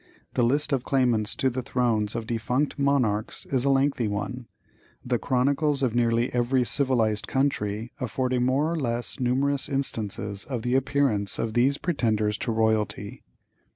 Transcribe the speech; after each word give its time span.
The 0.33 0.41
list 0.41 0.73
of 0.73 0.83
claimants 0.83 1.35
to 1.35 1.51
the 1.51 1.61
thrones 1.61 2.15
of 2.15 2.25
defunct 2.25 2.79
monarchs 2.79 3.45
is 3.51 3.65
a 3.65 3.69
lengthy 3.69 4.07
one, 4.07 4.47
the 5.05 5.19
chronicles 5.19 5.83
of 5.83 5.93
nearly 5.93 6.33
every 6.33 6.63
civilized 6.63 7.27
country 7.27 7.91
affording 7.99 8.43
more 8.43 8.71
or 8.71 8.75
less 8.79 9.19
numerous 9.19 9.69
instances 9.69 10.43
of 10.43 10.63
the 10.63 10.73
appearance 10.73 11.37
of 11.37 11.53
these 11.53 11.77
pretenders 11.77 12.39
to 12.39 12.51
royalty. 12.51 13.21